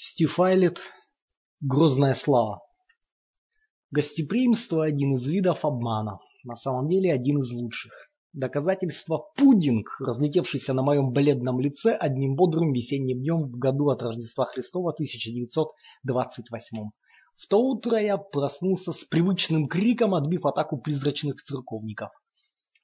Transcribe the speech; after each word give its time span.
Стифайлет. 0.00 0.78
Грозная 1.60 2.14
слава. 2.14 2.60
Гостеприимство– 3.90 4.84
один 4.86 5.16
из 5.16 5.26
видов 5.26 5.64
обмана, 5.64 6.20
на 6.44 6.54
самом 6.54 6.88
деле 6.88 7.12
один 7.12 7.40
из 7.40 7.50
лучших. 7.50 7.92
Доказательство– 8.32 9.24
пудинг, 9.36 9.96
разлетевшийся 9.98 10.72
на 10.72 10.82
моем 10.82 11.10
бледном 11.10 11.58
лице 11.58 11.96
одним 11.96 12.36
бодрым 12.36 12.72
весенним 12.72 13.18
днем 13.18 13.42
в 13.48 13.58
году 13.58 13.88
от 13.88 14.00
Рождества 14.00 14.44
Христова 14.44 14.92
1928. 14.92 16.90
В 17.34 17.46
то 17.48 17.58
утро 17.60 17.98
я 17.98 18.18
проснулся 18.18 18.92
с 18.92 19.02
привычным 19.02 19.66
криком, 19.66 20.14
отбив 20.14 20.46
атаку 20.46 20.78
призрачных 20.78 21.42
церковников. 21.42 22.10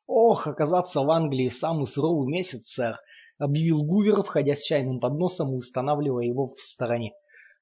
«Ох, 0.09 0.49
оказаться 0.49 1.01
в 1.03 1.11
Англии 1.13 1.49
в 1.49 1.55
самый 1.55 1.87
суровый 1.87 2.27
месяц, 2.27 2.73
сэр!»— 2.73 2.97
объявил 3.39 3.83
Гувер, 3.83 4.23
входя 4.23 4.57
с 4.57 4.63
чайным 4.63 5.01
подносом 5.01 5.53
и 5.53 5.57
устанавливая 5.57 6.25
его 6.25 6.47
в 6.47 6.61
стороне. 6.61 7.13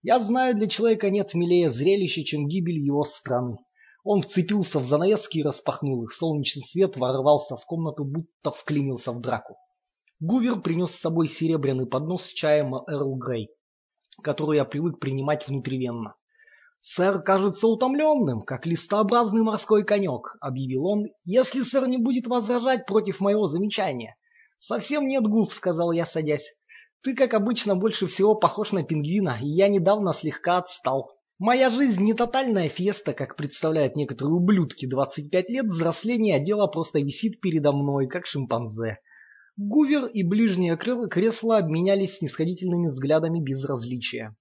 «Я 0.02 0.18
знаю, 0.18 0.56
для 0.56 0.66
человека 0.66 1.10
нет 1.10 1.34
милее 1.34 1.70
зрелища, 1.70 2.24
чем 2.24 2.48
гибель 2.48 2.78
его 2.78 3.04
страны». 3.04 3.56
Он 4.04 4.20
вцепился 4.20 4.80
в 4.80 4.84
занавески 4.84 5.38
и 5.38 5.42
распахнул 5.42 6.02
их. 6.02 6.12
Солнечный 6.12 6.62
свет 6.62 6.96
ворвался 6.96 7.56
в 7.56 7.64
комнату, 7.64 8.04
будто 8.04 8.50
вклинился 8.50 9.12
в 9.12 9.20
драку. 9.20 9.56
Гувер 10.18 10.60
принес 10.60 10.90
с 10.92 11.00
собой 11.00 11.28
серебряный 11.28 11.86
поднос 11.86 12.24
с 12.24 12.32
чаем 12.32 12.74
Эрл 12.88 13.16
Грей, 13.16 13.48
который 14.22 14.56
я 14.56 14.64
привык 14.64 14.98
принимать 14.98 15.46
внутривенно. 15.46 16.16
«Сэр 16.80 17.22
кажется 17.22 17.68
утомленным, 17.68 18.42
как 18.42 18.66
листообразный 18.66 19.42
морской 19.42 19.84
конек»,— 19.84 20.36
объявил 20.40 20.86
он,— 20.86 21.04
«если 21.24 21.62
сэр 21.62 21.86
не 21.86 21.96
будет 21.96 22.26
возражать 22.26 22.86
против 22.86 23.20
моего 23.20 23.46
замечания». 23.46 24.16
«Совсем 24.64 25.08
нет 25.08 25.26
губ»,— 25.26 25.52
сказал 25.52 25.90
я, 25.90 26.06
садясь. 26.06 26.54
«Ты, 27.02 27.16
как 27.16 27.34
обычно, 27.34 27.74
больше 27.74 28.06
всего 28.06 28.36
похож 28.36 28.70
на 28.70 28.84
пингвина, 28.84 29.36
и 29.42 29.48
я 29.48 29.66
недавно 29.66 30.14
слегка 30.14 30.58
отстал. 30.58 31.10
Моя 31.40 31.68
жизнь 31.68 32.04
не 32.04 32.14
тотальная 32.14 32.68
феста, 32.68 33.12
как 33.12 33.34
представляют 33.34 33.96
некоторые 33.96 34.36
ублюдки. 34.36 34.86
25 34.86 35.50
лет 35.50 35.66
взросления, 35.66 36.36
а 36.36 36.38
дело 36.38 36.68
просто 36.68 37.00
висит 37.00 37.40
передо 37.40 37.72
мной, 37.72 38.06
как 38.06 38.24
шимпанзе». 38.24 38.98
Гувер 39.56 40.06
и 40.06 40.22
ближнее 40.22 40.76
кресло 40.76 41.58
обменялись 41.58 42.18
снисходительными 42.18 42.86
взглядами 42.86 43.40
безразличия. 43.40 44.36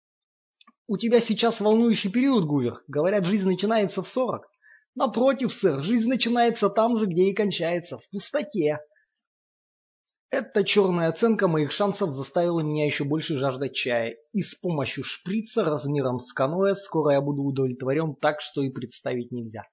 У 0.86 0.97
тебя 0.97 1.19
сейчас 1.19 1.61
волнующий 1.61 2.11
период, 2.11 2.45
Гувер. 2.45 2.83
Говорят, 2.88 3.25
жизнь 3.25 3.47
начинается 3.47 4.03
в 4.03 4.08
сорок. 4.08 4.47
Напротив, 4.94 5.52
сэр, 5.52 5.81
жизнь 5.81 6.09
начинается 6.09 6.69
там 6.69 6.99
же, 6.99 7.08
где 7.08 7.23
и 7.23 7.33
кончается, 7.33 7.97
в 7.97 8.08
пустоте. 8.11 8.81
Эта 10.31 10.63
черная 10.63 11.09
оценка 11.09 11.49
моих 11.49 11.73
шансов 11.73 12.13
заставила 12.13 12.61
меня 12.61 12.85
еще 12.85 13.03
больше 13.03 13.37
жаждать 13.37 13.73
чая, 13.73 14.15
и 14.31 14.39
с 14.39 14.55
помощью 14.55 15.03
шприца 15.03 15.61
размером 15.61 16.19
с 16.19 16.31
каноэ 16.31 16.73
скоро 16.73 17.11
я 17.11 17.21
буду 17.21 17.41
удовлетворен 17.43 18.15
так, 18.15 18.39
что 18.39 18.61
и 18.61 18.69
представить 18.69 19.33
нельзя. 19.33 19.63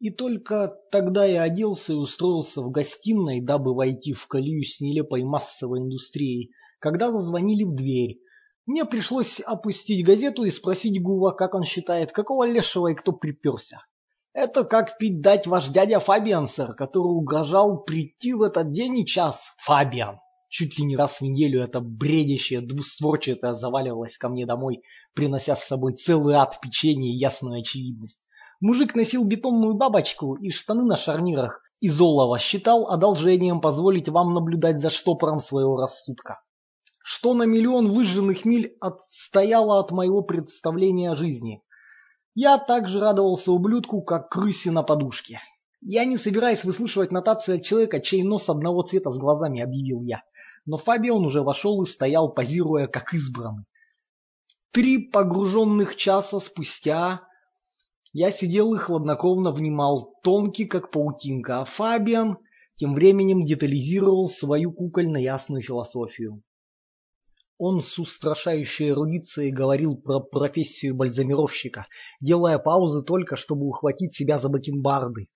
И 0.00 0.10
только 0.10 0.76
тогда 0.90 1.24
я 1.24 1.44
оделся 1.44 1.92
и 1.92 1.96
устроился 1.96 2.62
в 2.62 2.72
гостиной, 2.72 3.40
дабы 3.40 3.72
войти 3.72 4.12
в 4.12 4.26
колею 4.26 4.64
с 4.64 4.80
нелепой 4.80 5.22
массовой 5.22 5.78
индустрией, 5.78 6.50
когда 6.80 7.12
зазвонили 7.12 7.62
в 7.62 7.76
дверь, 7.76 8.18
мне 8.66 8.84
пришлось 8.84 9.38
опустить 9.38 10.04
газету 10.04 10.42
и 10.42 10.50
спросить 10.50 11.00
Гува, 11.00 11.30
как 11.30 11.54
он 11.54 11.62
считает, 11.62 12.10
какого 12.10 12.44
лешего 12.44 12.88
и 12.88 12.94
кто 12.94 13.12
приперся. 13.12 13.84
Это 14.32 14.64
как 14.64 14.96
пить 14.98 15.20
дать 15.20 15.46
ваш 15.46 15.68
дядя 15.68 15.98
Фабиан, 15.98 16.46
сэр, 16.46 16.74
который 16.74 17.08
угрожал 17.08 17.82
прийти 17.82 18.32
в 18.32 18.42
этот 18.42 18.70
день 18.72 18.98
и 18.98 19.06
час. 19.06 19.52
Фабиан! 19.58 20.20
Чуть 20.48 20.78
ли 20.78 20.84
не 20.84 20.96
раз 20.96 21.20
в 21.20 21.22
неделю 21.22 21.62
это 21.62 21.80
бредящее 21.80 22.60
двустворчатое 22.60 23.54
заваливалось 23.54 24.16
ко 24.16 24.28
мне 24.28 24.46
домой, 24.46 24.82
принося 25.14 25.56
с 25.56 25.64
собой 25.64 25.94
целый 25.94 26.34
ад 26.34 26.60
печенья 26.60 27.08
и 27.08 27.16
ясную 27.16 27.60
очевидность. 27.60 28.20
Мужик 28.60 28.94
носил 28.94 29.24
бетонную 29.24 29.74
бабочку 29.74 30.34
и 30.34 30.50
штаны 30.50 30.84
на 30.84 30.96
шарнирах 30.96 31.62
из 31.80 32.00
олова, 32.00 32.38
считал 32.38 32.88
одолжением 32.88 33.60
позволить 33.60 34.08
вам 34.08 34.32
наблюдать 34.32 34.80
за 34.80 34.90
штопором 34.90 35.40
своего 35.40 35.76
рассудка 35.76 36.40
что 37.02 37.34
на 37.34 37.44
миллион 37.44 37.92
выжженных 37.92 38.44
миль 38.44 38.76
отстояло 38.80 39.80
от 39.80 39.90
моего 39.90 40.22
представления 40.22 41.10
о 41.10 41.16
жизни. 41.16 41.62
Я 42.42 42.56
также 42.56 43.00
радовался 43.00 43.52
ублюдку, 43.52 44.00
как 44.00 44.30
крысе 44.30 44.70
на 44.70 44.82
подушке. 44.82 45.40
Я 45.82 46.06
не 46.06 46.16
собираюсь 46.16 46.64
выслушивать 46.64 47.12
нотации 47.12 47.56
от 47.56 47.62
человека, 47.62 48.00
чей 48.00 48.22
нос 48.22 48.48
одного 48.48 48.82
цвета 48.82 49.10
с 49.10 49.18
глазами, 49.18 49.60
объявил 49.60 50.02
я. 50.04 50.22
Но 50.64 50.78
Фабион 50.78 51.26
уже 51.26 51.42
вошел 51.42 51.82
и 51.82 51.86
стоял, 51.86 52.32
позируя 52.32 52.86
как 52.86 53.12
избранный. 53.12 53.66
Три 54.70 55.10
погруженных 55.10 55.96
часа 55.96 56.40
спустя 56.40 57.20
я 58.14 58.30
сидел 58.30 58.72
и 58.72 58.78
хладнокровно 58.78 59.52
внимал, 59.52 60.14
тонкий 60.22 60.64
как 60.64 60.90
паутинка, 60.90 61.60
а 61.60 61.64
Фабиан 61.66 62.38
тем 62.72 62.94
временем 62.94 63.42
детализировал 63.42 64.28
свою 64.28 64.72
кукольно-ясную 64.72 65.60
философию. 65.60 66.42
Он 67.62 67.82
с 67.82 67.98
устрашающей 67.98 68.88
эрудицией 68.88 69.50
говорил 69.50 69.94
про 69.94 70.18
профессию 70.18 70.96
бальзамировщика, 70.96 71.86
делая 72.18 72.58
паузы 72.58 73.02
только, 73.02 73.36
чтобы 73.36 73.66
ухватить 73.66 74.14
себя 74.14 74.38
за 74.38 74.48
бакенбарды. 74.48 75.28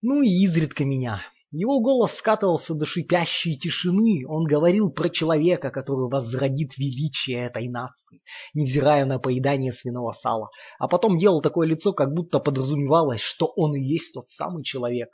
Ну 0.00 0.22
и 0.22 0.26
изредка 0.26 0.86
меня. 0.86 1.20
Его 1.50 1.80
голос 1.80 2.14
скатывался 2.14 2.72
до 2.72 2.86
шипящей 2.86 3.58
тишины. 3.58 4.24
Он 4.26 4.44
говорил 4.44 4.90
про 4.90 5.10
человека, 5.10 5.68
который 5.68 6.08
возродит 6.08 6.78
величие 6.78 7.44
этой 7.44 7.68
нации, 7.68 8.22
невзирая 8.54 9.04
на 9.04 9.18
поедание 9.18 9.70
свиного 9.70 10.12
сала. 10.12 10.48
А 10.78 10.88
потом 10.88 11.18
делал 11.18 11.42
такое 11.42 11.68
лицо, 11.68 11.92
как 11.92 12.14
будто 12.14 12.38
подразумевалось, 12.38 13.20
что 13.20 13.52
он 13.54 13.74
и 13.74 13.82
есть 13.82 14.14
тот 14.14 14.30
самый 14.30 14.64
человек. 14.64 15.10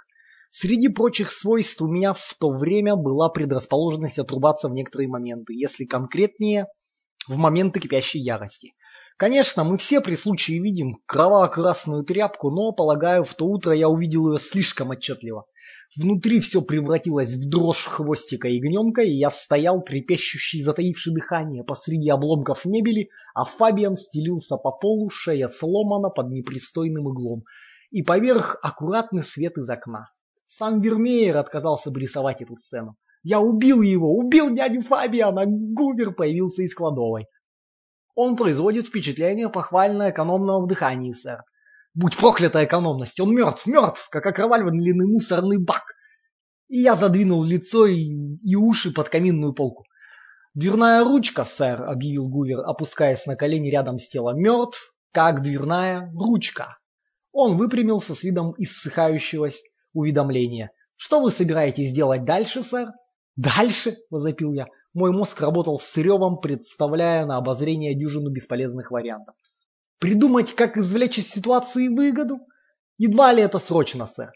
Среди 0.55 0.89
прочих 0.89 1.31
свойств 1.31 1.81
у 1.81 1.89
меня 1.89 2.13
в 2.13 2.35
то 2.39 2.51
время 2.51 2.95
была 2.95 3.31
предрасположенность 3.31 4.19
отрубаться 4.19 4.69
в 4.69 4.75
некоторые 4.75 5.09
моменты, 5.09 5.55
если 5.55 5.87
конкретнее, 5.87 6.67
в 7.27 7.39
моменты 7.39 7.81
кипящей 7.81 8.21
ярости. 8.21 8.75
Конечно, 9.17 9.65
мы 9.65 9.79
все 9.79 10.03
при 10.03 10.15
случае 10.15 10.61
видим 10.61 10.97
кроваво-красную 11.07 12.05
тряпку, 12.05 12.51
но, 12.51 12.73
полагаю, 12.73 13.25
в 13.25 13.33
то 13.33 13.47
утро 13.47 13.73
я 13.73 13.89
увидел 13.89 14.31
ее 14.31 14.39
слишком 14.39 14.91
отчетливо. 14.91 15.47
Внутри 15.97 16.39
все 16.41 16.61
превратилось 16.61 17.33
в 17.33 17.49
дрожь 17.49 17.87
хвостика 17.87 18.47
ягненка, 18.47 19.01
и 19.01 19.11
я 19.11 19.31
стоял, 19.31 19.83
трепещущий, 19.83 20.61
затаивший 20.61 21.15
дыхание, 21.15 21.65
посреди 21.65 22.11
обломков 22.11 22.67
мебели, 22.67 23.09
а 23.35 23.45
Фабиан 23.45 23.97
стелился 23.97 24.59
по 24.59 24.71
полу, 24.71 25.09
шея 25.09 25.49
сломана 25.49 26.11
под 26.11 26.29
непристойным 26.29 27.07
углом, 27.07 27.45
и 27.91 28.03
поверх 28.03 28.59
аккуратный 28.63 29.23
свет 29.23 29.57
из 29.57 29.71
окна. 29.71 30.11
Сам 30.55 30.83
Вермеер 30.83 31.39
отказался 31.39 31.91
бы 31.91 32.01
рисовать 32.01 32.43
эту 32.43 32.57
сцену. 32.57 32.97
Я 33.23 33.41
убил 33.41 33.81
его, 33.81 34.15
убил 34.15 34.53
дядю 34.55 34.83
Фабиана, 34.83 35.45
Губер 35.47 36.13
появился 36.13 36.61
из 36.61 36.75
кладовой. 36.75 37.25
Он 38.15 38.37
производит 38.37 38.87
впечатление 38.87 39.49
похвально 39.49 40.11
экономного 40.11 40.63
в 40.63 40.67
дыхании, 40.67 41.15
сэр. 41.15 41.39
Будь 41.95 42.19
проклята 42.19 42.63
экономность, 42.67 43.19
он 43.19 43.35
мертв, 43.35 43.67
мертв, 43.67 44.07
как 44.11 44.27
окровавленный 44.27 44.93
мусорный 45.07 45.57
бак. 45.57 45.85
И 46.69 46.83
я 46.83 46.97
задвинул 46.97 47.43
лицо 47.45 47.87
и, 47.87 48.11
и 48.45 48.55
уши 48.55 48.93
под 48.93 49.09
каминную 49.09 49.55
полку. 49.55 49.85
«Дверная 50.53 51.03
ручка, 51.03 51.45
сэр»,— 51.45 51.83
объявил 51.87 52.29
Гувер, 52.29 52.61
опускаясь 52.61 53.25
на 53.25 53.37
колени 53.37 53.71
рядом 53.71 53.99
с 53.99 54.07
телом. 54.07 54.37
«Мертв, 54.37 54.95
как 55.13 55.41
дверная 55.41 56.13
ручка». 56.13 56.77
Он 57.33 57.57
выпрямился 57.57 58.15
с 58.15 58.23
видом 58.23 58.53
иссыхающегося 58.59 59.57
уведомление. 59.93 60.71
«Что 60.97 61.21
вы 61.21 61.31
собираетесь 61.31 61.93
делать 61.93 62.25
дальше, 62.25 62.63
сэр?» 62.63 62.89
«Дальше?»– 63.37 63.97
возопил 64.11 64.53
я. 64.53 64.67
Мой 64.95 65.11
мозг 65.11 65.41
работал 65.41 65.79
с 65.79 65.97
ревом, 65.97 66.41
представляя 66.41 67.25
на 67.25 67.39
обозрение 67.39 67.95
дюжину 67.95 68.31
бесполезных 68.31 68.91
вариантов. 68.91 69.35
«Придумать, 69.99 70.55
как 70.55 70.77
извлечь 70.77 71.19
из 71.19 71.31
ситуации 71.31 71.89
выгоду? 71.89 72.41
Едва 72.99 73.33
ли 73.33 73.43
это 73.43 73.59
срочно, 73.59 74.07
сэр. 74.07 74.31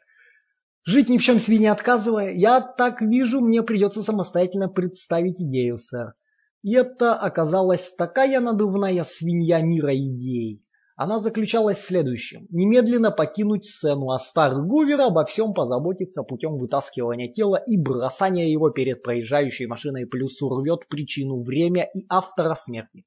Жить 0.85 1.09
ни 1.09 1.19
в 1.19 1.23
чем 1.23 1.39
себе 1.39 1.59
не 1.59 1.67
отказывая, 1.67 2.33
я 2.33 2.61
так 2.61 3.03
вижу, 3.03 3.41
мне 3.41 3.63
придется 3.63 4.03
самостоятельно 4.03 4.69
представить 4.69 5.41
идею, 5.43 5.79
сэр. 5.79 6.15
И 6.63 6.75
это 6.75 7.15
оказалась 7.15 7.93
такая 7.97 8.41
надувная 8.41 9.05
свинья 9.05 9.61
мира 9.61 9.95
идей. 9.95 10.65
Она 10.97 11.19
заключалась 11.19 11.77
в 11.77 11.87
следующем. 11.87 12.47
Немедленно 12.49 13.11
покинуть 13.11 13.67
сцену, 13.67 14.11
а 14.13 14.19
Стар 14.19 14.55
Гувер 14.63 15.03
обо 15.03 15.27
всем 15.27 15.53
позаботиться 15.53 16.23
путем 16.23 16.57
вытаскивания 16.57 17.31
тела 17.31 17.63
и 17.67 17.77
бросания 17.77 18.47
его 18.47 18.71
перед 18.71 19.03
проезжающей 19.03 19.67
машиной 19.67 20.07
плюс 20.07 20.41
урвет 20.41 20.89
причину, 20.89 21.45
время 21.45 21.87
и 21.95 22.07
автора 22.09 22.55
смерти. 22.55 23.05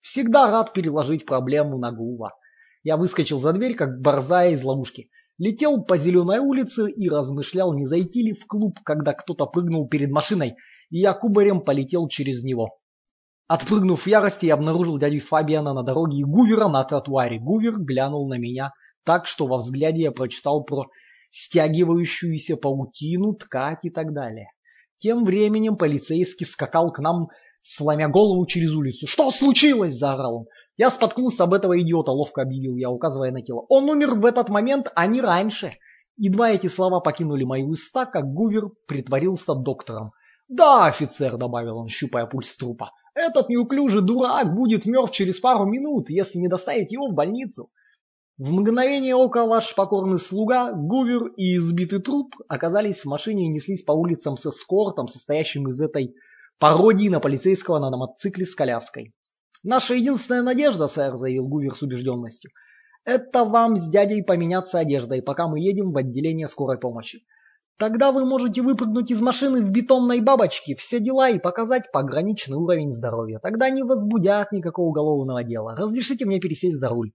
Всегда 0.00 0.50
рад 0.50 0.72
переложить 0.72 1.26
проблему 1.26 1.76
на 1.76 1.92
Гува. 1.92 2.32
Я 2.82 2.96
выскочил 2.96 3.38
за 3.38 3.52
дверь, 3.52 3.74
как 3.74 4.00
борзая 4.00 4.52
из 4.52 4.62
ловушки. 4.62 5.10
Летел 5.36 5.84
по 5.84 5.98
зеленой 5.98 6.38
улице 6.38 6.90
и 6.90 7.06
размышлял, 7.10 7.74
не 7.74 7.84
зайти 7.84 8.22
ли 8.22 8.32
в 8.32 8.46
клуб, 8.46 8.78
когда 8.82 9.12
кто-то 9.12 9.44
прыгнул 9.44 9.86
перед 9.88 10.10
машиной, 10.10 10.54
и 10.88 11.00
я 11.00 11.12
кубарем 11.12 11.60
полетел 11.60 12.08
через 12.08 12.44
него. 12.44 12.78
Отпрыгнув 13.48 14.02
в 14.02 14.06
ярости, 14.08 14.46
я 14.46 14.54
обнаружил 14.54 14.98
дядю 14.98 15.20
Фабиана 15.20 15.72
на 15.72 15.82
дороге 15.82 16.18
и 16.18 16.24
Гувера 16.24 16.68
на 16.68 16.82
тротуаре. 16.82 17.38
Гувер 17.38 17.78
глянул 17.78 18.28
на 18.28 18.38
меня 18.38 18.72
так, 19.04 19.26
что 19.26 19.46
во 19.46 19.58
взгляде 19.58 20.02
я 20.02 20.10
прочитал 20.10 20.64
про 20.64 20.86
стягивающуюся 21.30 22.56
паутину, 22.56 23.34
ткать 23.34 23.84
и 23.84 23.90
так 23.90 24.12
далее. 24.12 24.48
Тем 24.96 25.24
временем 25.24 25.76
полицейский 25.76 26.44
скакал 26.44 26.90
к 26.90 26.98
нам, 26.98 27.28
сломя 27.60 28.08
голову 28.08 28.44
через 28.46 28.72
улицу. 28.72 29.06
«Что 29.06 29.30
случилось?»– 29.30 29.94
заорал 29.98 30.38
он. 30.38 30.46
«Я 30.76 30.90
споткнулся 30.90 31.44
об 31.44 31.54
этого 31.54 31.78
идиота»,– 31.80 32.10
ловко 32.12 32.42
объявил 32.42 32.74
я, 32.76 32.90
указывая 32.90 33.30
на 33.30 33.42
тело. 33.42 33.64
«Он 33.68 33.88
умер 33.88 34.14
в 34.14 34.26
этот 34.26 34.48
момент, 34.48 34.90
а 34.96 35.06
не 35.06 35.20
раньше». 35.20 35.74
Едва 36.16 36.50
эти 36.50 36.66
слова 36.66 37.00
покинули 37.00 37.44
мои 37.44 37.62
уста, 37.62 38.06
как 38.06 38.24
Гувер 38.24 38.70
притворился 38.88 39.54
доктором. 39.54 40.12
«Да, 40.48 40.86
офицер»,— 40.86 41.36
добавил 41.38 41.76
он, 41.76 41.88
щупая 41.88 42.26
пульс 42.26 42.56
трупа,— 42.56 42.90
«этот 43.16 43.48
неуклюжий 43.48 44.02
дурак 44.02 44.54
будет 44.54 44.86
мертв 44.86 45.12
через 45.12 45.40
пару 45.40 45.66
минут, 45.66 46.08
если 46.08 46.38
не 46.38 46.46
доставить 46.46 46.92
его 46.92 47.08
в 47.08 47.14
больницу». 47.14 47.70
В 48.38 48.52
мгновение 48.52 49.16
ока 49.16 49.46
ваш 49.46 49.74
покорный 49.74 50.18
слуга, 50.18 50.72
Гувер 50.72 51.32
и 51.36 51.56
избитый 51.56 52.00
труп 52.00 52.36
оказались 52.48 53.00
в 53.00 53.06
машине 53.06 53.46
и 53.46 53.48
неслись 53.48 53.82
по 53.82 53.92
улицам 53.92 54.36
с 54.36 54.46
эскортом, 54.46 55.08
состоящим 55.08 55.68
из 55.68 55.80
этой 55.80 56.14
пародии 56.60 57.08
на 57.08 57.18
полицейского 57.18 57.78
на 57.78 57.90
мотоцикле 57.96 58.46
с 58.46 58.54
коляской. 58.54 59.14
«Наша 59.64 59.94
единственная 59.94 60.42
надежда, 60.42 60.86
сэр»,— 60.86 61.16
заявил 61.18 61.48
Гувер 61.48 61.74
с 61.74 61.82
убежденностью, 61.82 62.52
это 63.06 63.44
вам 63.44 63.76
с 63.76 63.88
дядей 63.88 64.24
поменяться 64.24 64.80
одеждой, 64.80 65.22
пока 65.22 65.46
мы 65.46 65.60
едем 65.60 65.92
в 65.92 65.96
отделение 65.96 66.48
скорой 66.48 66.76
помощи. 66.76 67.24
Тогда 67.78 68.10
вы 68.10 68.24
можете 68.24 68.62
выпрыгнуть 68.62 69.10
из 69.10 69.20
машины 69.20 69.62
в 69.62 69.70
бетонной 69.70 70.20
бабочке, 70.20 70.74
все 70.76 70.98
дела 70.98 71.28
и 71.28 71.38
показать 71.38 71.92
пограничный 71.92 72.56
уровень 72.56 72.92
здоровья. 72.92 73.38
Тогда 73.38 73.68
не 73.68 73.82
возбудят 73.82 74.50
никакого 74.50 74.86
уголовного 74.86 75.44
дела. 75.44 75.76
Разрешите 75.76 76.24
мне 76.24 76.40
пересесть 76.40 76.78
за 76.78 76.88
руль. 76.88 77.12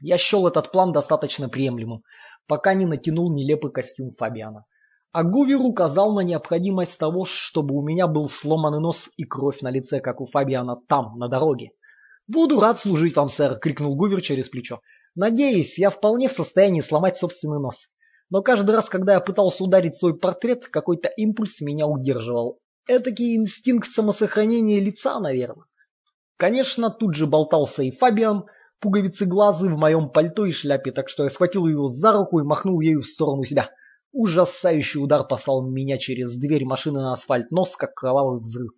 Я 0.00 0.18
счел 0.18 0.48
этот 0.48 0.72
план 0.72 0.92
достаточно 0.92 1.48
приемлемым, 1.48 2.02
пока 2.48 2.74
не 2.74 2.86
натянул 2.86 3.32
нелепый 3.32 3.70
костюм 3.70 4.10
Фабиана. 4.10 4.64
А 5.12 5.22
Гувер 5.22 5.60
указал 5.60 6.12
на 6.12 6.20
необходимость 6.20 6.98
того, 6.98 7.24
чтобы 7.24 7.76
у 7.76 7.82
меня 7.82 8.08
был 8.08 8.28
сломанный 8.28 8.80
нос 8.80 9.08
и 9.16 9.22
кровь 9.22 9.60
на 9.60 9.70
лице, 9.70 10.00
как 10.00 10.20
у 10.20 10.26
Фабиана 10.26 10.74
там, 10.88 11.16
на 11.18 11.28
дороге. 11.28 11.70
«Буду 12.26 12.58
рад 12.58 12.80
служить 12.80 13.14
вам, 13.14 13.28
сэр!»— 13.28 13.58
крикнул 13.62 13.94
Гувер 13.94 14.20
через 14.22 14.48
плечо. 14.48 14.80
Надеюсь, 15.14 15.78
я 15.78 15.90
вполне 15.90 16.28
в 16.28 16.32
состоянии 16.32 16.80
сломать 16.80 17.16
собственный 17.16 17.60
нос. 17.60 17.88
Но 18.30 18.42
каждый 18.42 18.74
раз, 18.74 18.88
когда 18.88 19.14
я 19.14 19.20
пытался 19.20 19.64
ударить 19.64 19.96
свой 19.96 20.18
портрет, 20.18 20.66
какой-то 20.68 21.08
импульс 21.08 21.60
меня 21.60 21.86
удерживал. 21.86 22.58
Этакий 22.88 23.36
инстинкт 23.36 23.88
самосохранения 23.88 24.80
лица, 24.80 25.18
наверное. 25.20 25.66
Конечно, 26.36 26.90
тут 26.90 27.14
же 27.14 27.26
болтался 27.26 27.82
и 27.82 27.90
Фабиан, 27.90 28.44
пуговицы 28.80 29.24
глазы 29.24 29.68
в 29.68 29.78
моем 29.78 30.10
пальто 30.10 30.44
и 30.44 30.52
шляпе, 30.52 30.90
так 30.90 31.08
что 31.08 31.24
я 31.24 31.30
схватил 31.30 31.66
его 31.66 31.86
за 31.88 32.12
руку 32.12 32.40
и 32.40 32.44
махнул 32.44 32.80
ею 32.80 33.00
в 33.00 33.06
сторону 33.06 33.44
себя. 33.44 33.70
Ужасающий 34.12 35.02
удар 35.02 35.26
послал 35.26 35.66
меня 35.66 35.98
через 35.98 36.36
дверь 36.36 36.64
машины 36.64 37.00
на 37.00 37.12
асфальт, 37.12 37.50
нос 37.50 37.76
как 37.76 37.94
кровавый 37.94 38.40
взрыв. 38.40 38.72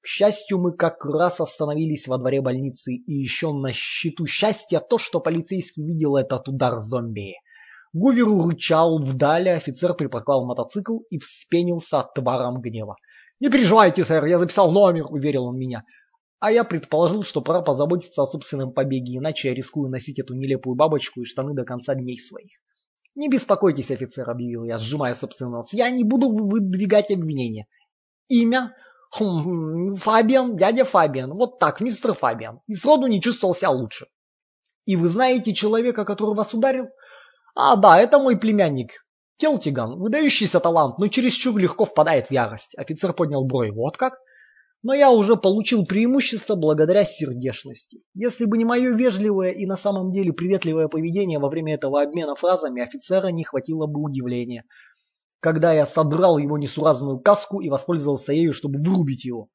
К 0.00 0.06
счастью, 0.06 0.58
мы 0.58 0.76
как 0.76 1.04
раз 1.04 1.40
остановились 1.40 2.06
во 2.06 2.18
дворе 2.18 2.40
больницы, 2.40 2.94
и 2.94 3.12
еще 3.12 3.52
на 3.52 3.72
счету 3.72 4.26
счастья 4.26 4.78
то, 4.78 4.98
что 4.98 5.20
полицейский 5.20 5.84
видел 5.84 6.16
этот 6.16 6.48
удар 6.48 6.78
зомби. 6.78 7.34
Гувер 7.96 8.26
рычал 8.26 8.98
вдали, 8.98 9.48
офицер 9.48 9.94
припарковал 9.94 10.44
мотоцикл 10.44 10.98
и 11.08 11.18
вспенился 11.18 12.00
отваром 12.00 12.60
гнева. 12.60 12.96
«Не 13.40 13.48
переживайте, 13.48 14.04
сэр, 14.04 14.26
я 14.26 14.38
записал 14.38 14.70
номер»,— 14.70 15.06
уверил 15.08 15.44
он 15.44 15.56
меня. 15.56 15.82
А 16.38 16.52
я 16.52 16.64
предположил, 16.64 17.22
что 17.22 17.40
пора 17.40 17.62
позаботиться 17.62 18.20
о 18.20 18.26
собственном 18.26 18.74
побеге, 18.74 19.16
иначе 19.16 19.48
я 19.48 19.54
рискую 19.54 19.88
носить 19.88 20.18
эту 20.18 20.34
нелепую 20.34 20.74
бабочку 20.74 21.22
и 21.22 21.24
штаны 21.24 21.54
до 21.54 21.64
конца 21.64 21.94
дней 21.94 22.18
своих. 22.18 22.58
«Не 23.14 23.30
беспокойтесь, 23.30 23.90
офицер»,— 23.90 24.28
объявил 24.30 24.64
я, 24.64 24.76
сжимая 24.76 25.14
собственный 25.14 25.52
нос. 25.52 25.72
«Я 25.72 25.88
не 25.88 26.04
буду 26.04 26.28
выдвигать 26.28 27.10
обвинения. 27.10 27.66
Имя 28.28 28.74
Хм, 29.12 29.94
Фабиан, 29.94 30.56
дядя 30.58 30.84
Фабиан, 30.84 31.32
вот 31.32 31.58
так, 31.58 31.80
мистер 31.80 32.12
Фабиан. 32.12 32.60
И 32.66 32.74
сроду 32.74 33.06
не 33.06 33.22
чувствовал 33.22 33.54
себя 33.54 33.70
лучше. 33.70 34.06
И 34.84 34.96
вы 34.96 35.08
знаете 35.08 35.54
человека, 35.54 36.04
который 36.04 36.34
вас 36.34 36.52
ударил? 36.52 36.88
А, 37.56 37.74
да, 37.74 37.98
это 37.98 38.18
мой 38.18 38.38
племянник. 38.38 39.04
Келтиган, 39.38 39.98
выдающийся 39.98 40.60
талант, 40.60 40.98
но 41.00 41.08
чересчур 41.08 41.56
легко 41.58 41.84
впадает 41.84 42.28
в 42.28 42.30
ярость. 42.30 42.74
Офицер 42.76 43.12
поднял 43.12 43.44
брови. 43.44 43.70
Вот 43.70 43.96
как? 43.96 44.14
Но 44.82 44.94
я 44.94 45.10
уже 45.10 45.34
получил 45.34 45.84
преимущество 45.84 46.54
благодаря 46.54 47.04
сердечности. 47.04 48.02
Если 48.14 48.44
бы 48.44 48.56
не 48.56 48.64
мое 48.64 48.94
вежливое 48.94 49.50
и 49.50 49.66
на 49.66 49.76
самом 49.76 50.12
деле 50.12 50.32
приветливое 50.32 50.86
поведение 50.86 51.40
во 51.40 51.48
время 51.48 51.74
этого 51.74 52.02
обмена 52.02 52.36
фразами, 52.36 52.82
офицера 52.82 53.28
не 53.28 53.42
хватило 53.42 53.86
бы 53.86 54.00
удивления 54.00 54.64
когда 55.46 55.72
я 55.72 55.86
содрал 55.86 56.38
его 56.38 56.58
несуразную 56.58 57.20
каску 57.20 57.60
и 57.60 57.68
воспользовался 57.68 58.32
ею, 58.32 58.52
чтобы 58.52 58.80
вырубить 58.82 59.24
его. 59.24 59.48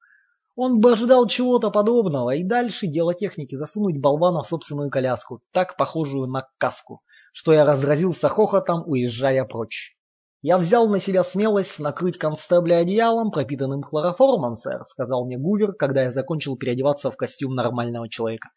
Он 0.56 0.80
бы 0.80 0.94
ожидал 0.94 1.28
чего-то 1.28 1.70
подобного, 1.70 2.34
и 2.34 2.46
дальше 2.46 2.88
дело 2.88 3.14
техники 3.14 3.56
засунуть 3.56 4.00
болвана 4.00 4.42
в 4.42 4.48
собственную 4.48 4.90
коляску, 4.90 5.42
так 5.52 5.76
похожую 5.76 6.28
на 6.28 6.48
каску, 6.58 7.02
что 7.32 7.54
я 7.54 7.66
разразился 7.66 8.30
хохотом, 8.30 8.84
уезжая 8.86 9.46
прочь. 9.46 9.98
«Я 10.42 10.58
взял 10.58 10.88
на 10.88 11.00
себя 11.00 11.24
смелость 11.24 11.80
накрыть 11.80 12.18
констебля 12.18 12.78
одеялом, 12.78 13.32
пропитанным 13.32 13.84
хлороформом, 13.84 14.56
сэр», 14.56 14.84
сказал 14.86 15.26
мне 15.26 15.38
Гувер, 15.38 15.74
когда 15.74 16.04
я 16.04 16.12
закончил 16.12 16.58
переодеваться 16.58 17.12
в 17.12 17.16
костюм 17.16 17.54
нормального 17.54 18.10
человека. 18.10 18.50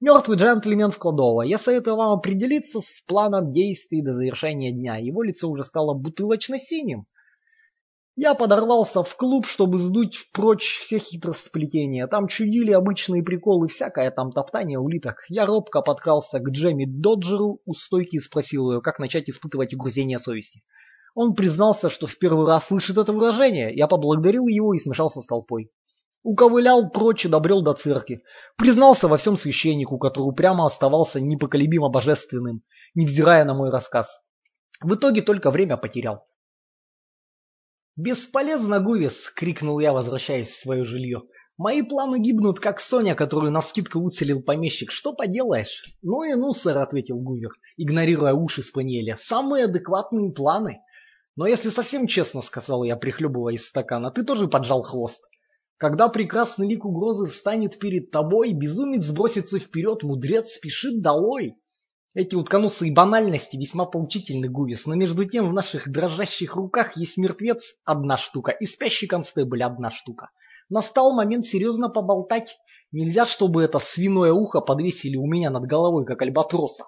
Мертвый 0.00 0.36
джентльмен 0.36 0.90
в 0.90 0.98
кладовой. 0.98 1.48
Я 1.48 1.56
советую 1.56 1.96
вам 1.96 2.18
определиться 2.18 2.80
с 2.80 3.00
планом 3.06 3.52
действий 3.52 4.02
до 4.02 4.12
завершения 4.12 4.70
дня. 4.70 4.96
Его 4.96 5.22
лицо 5.22 5.48
уже 5.48 5.64
стало 5.64 5.94
бутылочно-синим. 5.94 7.06
Я 8.18 8.34
подорвался 8.34 9.02
в 9.02 9.14
клуб, 9.14 9.46
чтобы 9.46 9.78
сдуть 9.78 10.30
прочь 10.32 10.78
все 10.80 10.98
хитросплетения. 10.98 12.06
Там 12.06 12.28
чудили 12.28 12.72
обычные 12.72 13.22
приколы, 13.22 13.68
всякое 13.68 14.10
там 14.10 14.32
топтание 14.32 14.78
улиток. 14.78 15.16
Я 15.28 15.44
робко 15.44 15.82
подкрался 15.82 16.38
к 16.38 16.48
Джемми 16.48 16.86
Доджеру 16.86 17.60
у 17.66 17.74
стойки 17.74 18.16
и 18.16 18.20
спросил 18.20 18.72
ее, 18.72 18.80
как 18.80 18.98
начать 18.98 19.28
испытывать 19.28 19.74
угрызение 19.74 20.18
совести. 20.18 20.62
Он 21.14 21.34
признался, 21.34 21.90
что 21.90 22.06
в 22.06 22.18
первый 22.18 22.46
раз 22.46 22.68
слышит 22.68 22.96
это 22.96 23.12
выражение. 23.12 23.76
Я 23.76 23.86
поблагодарил 23.86 24.46
его 24.46 24.72
и 24.72 24.78
смешался 24.78 25.20
с 25.20 25.26
толпой. 25.26 25.70
Уковылял 26.22 26.88
прочь 26.88 27.26
и 27.26 27.28
добрел 27.28 27.60
до 27.60 27.74
церкви. 27.74 28.22
Признался 28.56 29.08
во 29.08 29.18
всем 29.18 29.36
священнику, 29.36 29.98
который 29.98 30.28
упрямо 30.30 30.64
оставался 30.64 31.20
непоколебимо 31.20 31.90
божественным, 31.90 32.62
невзирая 32.94 33.44
на 33.44 33.52
мой 33.52 33.68
рассказ. 33.68 34.18
В 34.80 34.94
итоге 34.94 35.20
только 35.20 35.50
время 35.50 35.76
потерял. 35.76 36.26
«Бесполезно, 37.96 38.78
Гувис!»— 38.78 39.32
крикнул 39.34 39.80
я, 39.80 39.94
возвращаясь 39.94 40.50
в 40.50 40.60
свое 40.60 40.84
жилье. 40.84 41.22
«Мои 41.56 41.80
планы 41.80 42.20
гибнут, 42.20 42.60
как 42.60 42.78
Соня, 42.78 43.14
которую 43.14 43.50
на 43.52 43.62
скидку 43.62 44.00
уцелил 44.00 44.42
помещик. 44.42 44.92
Что 44.92 45.14
поделаешь?» 45.14 45.82
«Ну 46.02 46.22
и 46.22 46.34
ну, 46.34 46.52
сэр»,— 46.52 46.76
ответил 46.78 47.16
Гувер, 47.16 47.52
игнорируя 47.78 48.34
уши 48.34 48.62
спаниеля. 48.62 49.16
«Самые 49.18 49.64
адекватные 49.64 50.30
планы». 50.30 50.80
«Но 51.36 51.46
если 51.46 51.70
совсем 51.70 52.06
честно,— 52.06 52.40
сказал 52.42 52.84
я, 52.84 52.96
прихлебывая 52.96 53.54
из 53.54 53.66
стакана,— 53.66 54.10
ты 54.12 54.24
тоже 54.24 54.46
поджал 54.46 54.82
хвост. 54.82 55.24
Когда 55.78 56.08
прекрасный 56.08 56.68
лик 56.68 56.84
угрозы 56.84 57.26
встанет 57.26 57.78
перед 57.78 58.10
тобой, 58.10 58.52
безумец 58.52 59.04
сбросится 59.04 59.58
вперед, 59.58 60.02
мудрец 60.02 60.48
спешит 60.48 61.00
долой. 61.00 61.56
Эти 62.16 62.34
утконосые 62.34 62.94
банальности 62.94 63.58
весьма 63.58 63.84
поучительны, 63.84 64.48
Гувис, 64.48 64.86
но 64.86 64.94
между 64.94 65.26
тем 65.26 65.50
в 65.50 65.52
наших 65.52 65.92
дрожащих 65.92 66.56
руках 66.56 66.96
есть 66.96 67.18
мертвец– 67.18 67.74
одна 67.84 68.16
штука 68.16 68.52
и 68.52 68.64
спящий 68.64 69.06
констебль– 69.06 69.62
одна 69.64 69.90
штука. 69.90 70.30
Настал 70.70 71.12
момент 71.12 71.44
серьезно 71.44 71.90
поболтать. 71.90 72.56
Нельзя, 72.90 73.26
чтобы 73.26 73.62
это 73.62 73.78
свиное 73.80 74.32
ухо 74.32 74.62
подвесили 74.62 75.18
у 75.18 75.26
меня 75.26 75.50
над 75.50 75.66
головой, 75.66 76.06
как 76.06 76.22
альбатроса. 76.22 76.84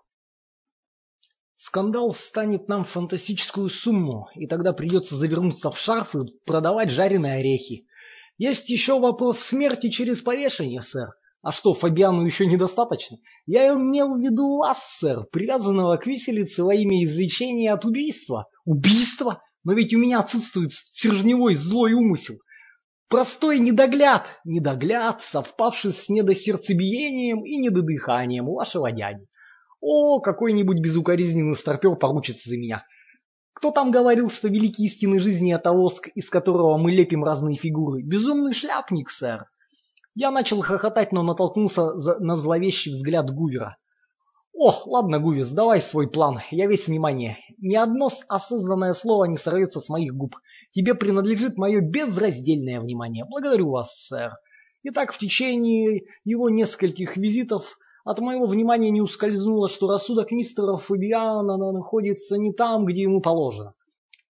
Скандал 1.57 2.15
станет 2.15 2.71
нам 2.71 2.85
фантастическую 2.85 3.69
сумму, 3.69 4.31
и 4.35 4.47
тогда 4.47 4.73
придется 4.73 5.15
завернуться 5.15 5.71
в 5.71 5.79
шарф 5.79 6.17
и 6.17 6.21
продавать 6.47 6.91
жареные 6.91 7.35
орехи. 7.35 7.87
Есть 8.39 8.71
еще 8.71 8.99
вопрос 8.99 9.39
смерти 9.41 9.91
через 9.91 10.23
повешение, 10.23 10.81
сэр. 10.81 11.11
А 11.41 11.53
что, 11.53 11.73
Фабиану 11.73 12.25
еще 12.25 12.47
недостаточно? 12.47 13.19
Я 13.47 13.73
имел 13.75 14.17
в 14.17 14.21
виду 14.21 14.57
вас, 14.57 14.97
сэр, 14.99 15.25
привязанного 15.31 15.97
к 15.97 16.07
виселице 16.07 16.65
во 16.65 16.75
имя 16.75 17.05
излечения 17.05 17.73
от 17.73 17.85
убийства. 17.85 18.47
Убийство? 18.65 19.41
Но 19.63 19.73
ведь 19.73 19.95
у 19.95 19.99
меня 19.99 20.21
отсутствует 20.21 20.73
стержневой 20.73 21.55
злой 21.55 21.93
умысел. 21.93 22.37
Простой 23.09 23.61
недогляд, 23.61 24.41
недогляд, 24.45 25.23
совпавший 25.23 25.93
с 25.93 26.09
недосердцебиением 26.09 27.45
и 27.45 27.57
недодыханием 27.57 28.47
вашего 28.47 28.91
дяди. 28.91 29.27
О, 29.81 30.21
какой-нибудь 30.21 30.81
безукоризненный 30.81 31.57
старпер 31.57 31.95
поручится 31.95 32.51
за 32.51 32.57
меня. 32.57 32.85
Кто 33.53 33.71
там 33.71 33.91
говорил, 33.91 34.29
что 34.29 34.49
великие 34.49 34.89
истины 34.89 35.21
жизни– 35.21 35.55
это 35.55 35.73
воск, 35.73 36.09
из 36.15 36.29
которого 36.31 36.77
мы 36.79 36.91
лепим 36.91 37.25
разные 37.25 37.57
фигуры? 37.57 38.03
Безумный 38.03 38.53
шляпник, 38.53 39.09
сэр. 39.09 39.47
Я 40.15 40.31
начал 40.31 40.61
хохотать, 40.61 41.13
но 41.13 41.23
натолкнулся 41.23 41.93
на 42.19 42.37
зловещий 42.37 42.93
взгляд 42.93 43.31
Гувера. 43.31 43.77
«О, 44.61 44.75
ладно, 44.87 45.21
Гувис, 45.21 45.51
давай 45.51 45.81
свой 45.81 46.11
план, 46.11 46.41
я 46.51 46.67
весь 46.67 46.89
внимание. 46.89 47.39
Ни 47.59 47.77
одно 47.77 48.11
осознанное 48.29 48.93
слово 48.93 49.27
не 49.27 49.37
сорвется 49.37 49.79
с 49.81 49.89
моих 49.89 50.15
губ. 50.15 50.35
Тебе 50.73 50.97
принадлежит 50.97 51.57
мое 51.59 51.81
безраздельное 51.81 52.81
внимание. 52.81 53.25
Благодарю 53.29 53.71
вас, 53.71 54.07
сэр». 54.07 54.33
Итак, 54.83 55.13
в 55.13 55.19
течение 55.19 56.03
его 56.25 56.51
нескольких 56.51 57.17
визитов 57.17 57.79
от 58.05 58.19
моего 58.21 58.47
внимания 58.47 58.91
не 58.91 59.01
ускользнуло, 59.01 59.69
что 59.69 59.87
рассудок 59.87 60.33
мистера 60.33 60.77
Фабиана 60.77 61.57
находится 61.73 62.37
не 62.37 62.53
там, 62.53 62.85
где 62.85 63.03
ему 63.03 63.21
положено. 63.21 63.75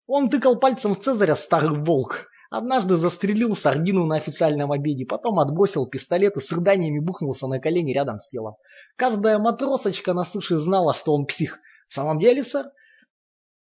Он 0.06 0.30
тыкал 0.30 0.58
пальцем 0.58 0.94
в 0.94 1.00
Цезаря, 1.00 1.34
старый 1.34 1.78
волк, 1.78 2.28
Однажды 2.56 2.94
застрелил 2.94 3.56
сардину 3.56 4.06
на 4.06 4.14
официальном 4.14 4.70
обеде, 4.70 5.04
потом 5.04 5.40
отбросил 5.40 5.86
пистолет 5.86 6.36
и 6.36 6.40
с 6.40 6.52
рыданиями 6.52 7.00
бухнулся 7.00 7.48
на 7.48 7.58
колени 7.58 7.92
рядом 7.92 8.20
с 8.20 8.28
телом. 8.28 8.54
Каждая 8.94 9.40
матросочка 9.40 10.14
на 10.14 10.22
суше 10.22 10.58
знала, 10.58 10.94
что 10.94 11.14
он 11.14 11.26
псих. 11.26 11.58
В 11.88 11.94
самом 11.94 12.20
деле, 12.20 12.44
сэр, 12.44 12.66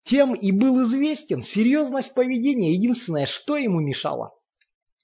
тем 0.03 0.33
и 0.33 0.51
был 0.51 0.83
известен. 0.83 1.41
Серьезность 1.41 2.13
поведения– 2.13 2.73
единственное, 2.73 3.25
что 3.25 3.55
ему 3.55 3.79
мешало. 3.79 4.33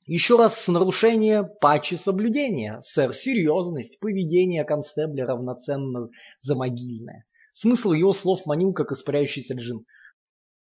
Еще 0.05 0.35
раз 0.35 0.67
нарушение 0.67 1.45
патчи 1.45 1.95
соблюдения. 1.95 2.81
Сэр, 2.81 3.13
серьезность, 3.13 3.97
поведение 4.01 4.65
констебля 4.65 5.25
равноценно 5.25 6.09
замогильное. 6.41 7.23
Смысл 7.53 7.93
его 7.93 8.11
слов 8.11 8.45
манил, 8.45 8.73
как 8.73 8.91
испаряющийся 8.91 9.53
джин. 9.53 9.85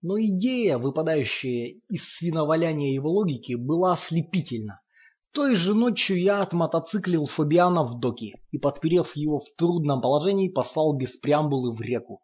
Но 0.03 0.19
идея, 0.19 0.77
выпадающая 0.77 1.79
из 1.87 2.17
свиноваляния 2.17 2.93
его 2.93 3.09
логики, 3.09 3.53
была 3.53 3.93
ослепительна. 3.93 4.81
Той 5.33 5.55
же 5.55 5.73
ночью 5.73 6.21
я 6.21 6.41
отмотоциклил 6.41 7.25
Фабиана 7.25 7.85
в 7.85 7.99
доке 8.01 8.33
и, 8.51 8.57
подперев 8.57 9.15
его 9.15 9.39
в 9.39 9.45
трудном 9.57 10.01
положении, 10.01 10.49
послал 10.49 10.93
без 10.93 11.15
преамбулы 11.15 11.71
в 11.71 11.79
реку. 11.79 12.21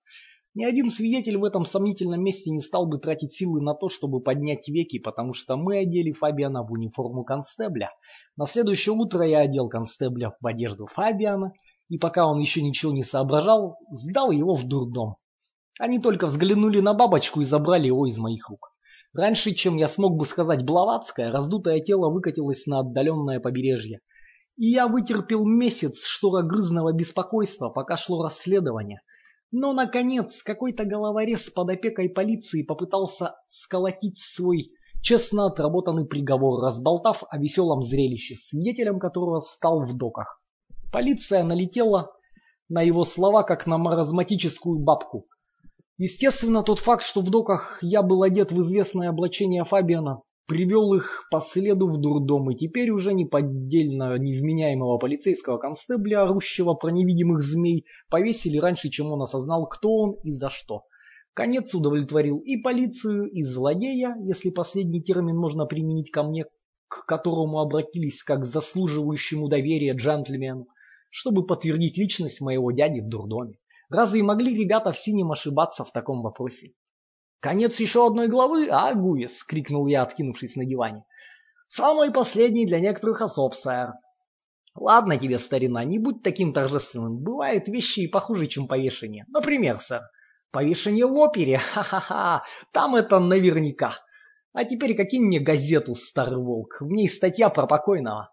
Ни 0.56 0.66
один 0.66 0.90
свидетель 0.90 1.38
в 1.38 1.46
этом 1.46 1.64
сомнительном 1.64 2.22
месте 2.22 2.52
не 2.52 2.60
стал 2.60 2.86
бы 2.86 2.98
тратить 2.98 3.32
силы 3.32 3.62
на 3.62 3.74
то, 3.76 3.88
чтобы 3.88 4.20
поднять 4.20 4.68
веки, 4.68 5.00
потому 5.00 5.32
что 5.32 5.56
мы 5.56 5.78
одели 5.78 6.12
Фабиана 6.12 6.64
в 6.64 6.74
униформу 6.74 7.24
констебля. 7.24 7.92
На 8.36 8.46
следующее 8.46 8.94
утро 8.94 9.26
я 9.26 9.40
одел 9.40 9.70
констебля 9.70 10.36
в 10.42 10.46
одежду 10.46 10.86
Фабиана, 10.88 11.54
и 11.88 11.98
пока 11.98 12.28
он 12.28 12.40
еще 12.40 12.62
ничего 12.62 12.92
не 12.92 13.04
соображал, 13.04 13.78
сдал 13.90 14.32
его 14.32 14.54
в 14.54 14.68
дурдом. 14.68 15.16
Они 15.80 15.98
только 15.98 16.28
взглянули 16.28 16.82
на 16.82 16.94
бабочку 16.94 17.40
и 17.40 17.46
забрали 17.46 17.88
его 17.88 18.06
из 18.06 18.18
моих 18.18 18.50
рук. 18.50 18.74
Раньше, 19.14 19.54
чем 19.54 19.78
я 19.78 19.88
смог 19.88 20.18
бы 20.18 20.26
сказать 20.26 20.66
Блаватское, 20.66 21.32
раздутое 21.32 21.80
тело 21.80 22.10
выкатилось 22.10 22.68
на 22.68 22.80
отдаленное 22.80 23.40
побережье. 23.40 24.02
И 24.58 24.68
я 24.72 24.90
вытерпел 24.90 25.46
месяц 25.46 26.04
шторогрызного 26.04 26.92
беспокойства, 26.92 27.70
пока 27.70 27.96
шло 27.96 28.22
расследование. 28.22 29.00
Но, 29.52 29.72
наконец, 29.72 30.44
какой-то 30.44 30.84
головорез 30.84 31.50
под 31.50 31.70
опекой 31.70 32.10
полиции 32.10 32.62
попытался 32.62 33.36
сколотить 33.48 34.18
свой 34.18 34.74
честно 35.02 35.46
отработанный 35.46 36.06
приговор, 36.06 36.62
разболтав 36.62 37.24
о 37.30 37.38
веселом 37.38 37.84
зрелище, 37.84 38.36
свидетелем 38.36 39.00
которого 39.00 39.40
стал 39.40 39.86
в 39.86 39.96
доках. 39.96 40.42
Полиция 40.92 41.44
налетела 41.44 42.12
на 42.68 42.82
его 42.82 43.06
слова, 43.06 43.44
как 43.44 43.66
на 43.66 43.78
маразматическую 43.78 44.78
бабку– 44.78 45.26
Естественно, 46.00 46.64
тот 46.64 46.80
факт, 46.80 47.04
что 47.04 47.20
в 47.20 47.30
доках 47.30 47.80
я 47.82 48.02
был 48.02 48.24
одет 48.24 48.54
в 48.54 48.62
известное 48.62 49.10
облачение 49.10 49.66
Фабиана, 49.66 50.22
привел 50.48 50.94
их 50.94 51.28
по 51.30 51.42
следу 51.42 51.88
в 51.88 51.98
дурдом, 51.98 52.50
и 52.50 52.56
теперь 52.56 52.90
уже 52.90 53.14
неподдельно 53.14 54.18
невменяемого 54.18 54.98
полицейского 54.98 55.58
констебля, 55.58 56.24
орущего 56.24 56.74
про 56.74 56.92
невидимых 56.92 57.42
змей, 57.42 57.86
повесили 58.10 58.58
раньше, 58.58 58.88
чем 58.88 59.12
он 59.12 59.24
осознал, 59.24 59.68
кто 59.68 59.94
он 59.94 60.14
и 60.24 60.32
за 60.32 60.50
что. 60.50 60.84
Конец 61.34 61.76
удовлетворил 61.76 62.38
и 62.38 62.56
полицию, 62.56 63.30
и 63.30 63.44
злодея, 63.44 64.16
если 64.24 64.52
последний 64.52 65.04
термин 65.04 65.36
можно 65.36 65.66
применить 65.66 66.12
ко 66.12 66.24
мне, 66.24 66.46
к 66.88 67.06
которому 67.08 67.60
обратились 67.60 68.24
как 68.24 68.44
к 68.44 68.46
заслуживающему 68.46 69.50
доверия 69.50 69.92
джентльмену, 69.96 70.66
чтобы 71.10 71.46
подтвердить 71.46 71.98
личность 71.98 72.40
моего 72.40 72.72
дяди 72.72 73.02
в 73.02 73.10
дурдоме. 73.10 73.58
Разве 73.90 74.22
могли 74.22 74.56
ребята 74.56 74.92
в 74.92 75.00
синем 75.00 75.32
ошибаться 75.32 75.84
в 75.84 75.92
таком 75.92 76.22
вопросе? 76.22 76.74
«Конец 77.40 77.80
еще 77.80 78.06
одной 78.06 78.28
главы, 78.28 78.68
а, 78.70 78.94
Гуис?»— 78.94 79.44
крикнул 79.48 79.88
я, 79.88 80.04
откинувшись 80.04 80.56
на 80.56 80.66
диване. 80.66 81.06
«Самый 81.68 82.12
последний 82.12 82.66
для 82.66 82.80
некоторых 82.80 83.22
особ, 83.22 83.56
сэр». 83.56 83.94
«Ладно 84.76 85.18
тебе, 85.18 85.40
старина, 85.40 85.84
не 85.86 86.00
будь 86.00 86.22
таким 86.22 86.54
торжественным. 86.54 87.18
Бывают 87.18 87.68
вещи 87.68 88.02
и 88.02 88.08
похуже, 88.08 88.48
чем 88.48 88.68
повешение. 88.68 89.26
Например, 89.30 89.78
сэр, 89.78 90.02
повешение 90.52 91.06
в 91.06 91.14
опере, 91.14 91.58
ха-ха-ха, 91.58 92.44
там 92.74 92.96
это 92.96 93.20
наверняка. 93.20 93.96
А 94.54 94.66
теперь 94.66 94.96
каким 94.96 95.24
мне 95.24 95.40
газету, 95.40 95.96
старый 95.96 96.38
волк, 96.38 96.78
в 96.82 96.88
ней 96.88 97.08
статья 97.08 97.50
про 97.50 97.66
покойного». 97.66 98.30